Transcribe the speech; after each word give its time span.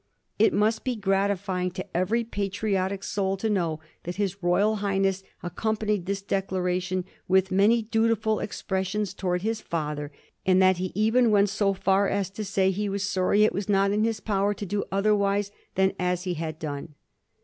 It 0.39 0.51
must 0.51 0.83
be 0.83 0.95
gratifying 0.95 1.69
to 1.73 1.85
every 1.95 2.23
patriotic 2.23 3.03
soul 3.03 3.37
to 3.37 3.47
know 3.51 3.79
that 4.01 4.15
his 4.15 4.41
Royal 4.41 4.77
Highness 4.77 5.21
accompanied 5.43 6.07
this 6.07 6.23
declara 6.23 6.81
tion 6.81 7.05
with" 7.27 7.51
many 7.51 7.83
dutiful 7.83 8.39
expressions" 8.39 9.13
towards 9.13 9.43
his 9.43 9.61
father, 9.61 10.11
and 10.43 10.59
that 10.59 10.77
he 10.77 10.91
even 10.95 11.29
went 11.29 11.49
so 11.49 11.75
far 11.75 12.09
as 12.09 12.31
to 12.31 12.43
say 12.43 12.71
he 12.71 12.89
was 12.89 13.03
sorry 13.03 13.43
it 13.43 13.53
was 13.53 13.69
not 13.69 13.91
in 13.91 14.03
his 14.03 14.19
power 14.19 14.55
to 14.55 14.65
do 14.65 14.83
otherwise 14.91 15.51
than 15.75 15.93
as 15.99 16.23
he 16.23 16.33
had 16.33 16.57
done. 16.57 16.95